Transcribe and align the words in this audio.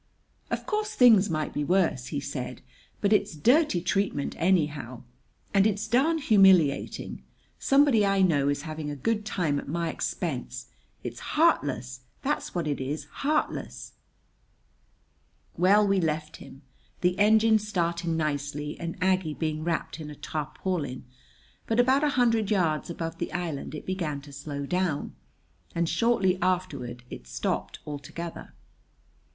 "Of 0.49 0.65
course 0.65 0.95
things 0.95 1.29
might 1.29 1.53
be 1.53 1.63
worse," 1.63 2.07
he 2.07 2.19
said; 2.19 2.63
"but 3.01 3.13
it's 3.13 3.35
dirty 3.35 3.81
treatment, 3.81 4.33
anyhow. 4.39 5.03
And 5.53 5.67
it's 5.67 5.87
darned 5.87 6.21
humiliating. 6.21 7.21
Somebody 7.59 8.03
I 8.03 8.23
know 8.23 8.49
is 8.49 8.63
having 8.63 8.89
a 8.89 8.95
good 8.95 9.27
time 9.27 9.59
at 9.59 9.67
my 9.67 9.89
expense. 9.91 10.69
It's 11.03 11.19
heartless! 11.37 11.99
That's 12.23 12.55
what 12.55 12.65
it 12.65 12.81
is 12.81 13.03
heartless!" 13.21 13.91
Well, 15.55 15.85
we 15.85 16.01
left 16.01 16.37
him, 16.37 16.63
the 17.01 17.19
engine 17.19 17.59
starting 17.59 18.17
nicely 18.17 18.79
and 18.79 18.97
Aggie 19.03 19.35
being 19.35 19.63
wrapped 19.63 19.99
in 19.99 20.09
a 20.09 20.15
tarpaulin; 20.15 21.05
but 21.67 21.79
about 21.79 22.03
a 22.03 22.09
hundred 22.17 22.49
yards 22.49 22.89
above 22.89 23.19
the 23.19 23.31
island 23.31 23.75
it 23.75 23.85
began 23.85 24.19
to 24.21 24.33
slow 24.33 24.65
down, 24.65 25.13
and 25.75 25.87
shortly 25.87 26.39
afterward 26.41 27.03
it 27.11 27.27
stopped 27.27 27.77
altogether. 27.85 28.55